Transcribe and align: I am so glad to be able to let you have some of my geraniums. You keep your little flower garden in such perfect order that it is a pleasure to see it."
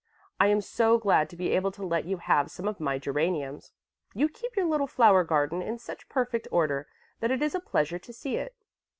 I 0.39 0.47
am 0.47 0.61
so 0.61 0.97
glad 0.97 1.29
to 1.29 1.35
be 1.37 1.51
able 1.51 1.71
to 1.73 1.85
let 1.85 2.05
you 2.05 2.17
have 2.17 2.49
some 2.49 2.67
of 2.67 2.79
my 2.79 2.97
geraniums. 2.97 3.71
You 4.15 4.29
keep 4.29 4.55
your 4.55 4.65
little 4.65 4.87
flower 4.87 5.23
garden 5.23 5.61
in 5.61 5.77
such 5.77 6.09
perfect 6.09 6.47
order 6.51 6.87
that 7.19 7.29
it 7.29 7.43
is 7.43 7.53
a 7.53 7.59
pleasure 7.59 7.99
to 7.99 8.11
see 8.11 8.35
it." 8.37 8.55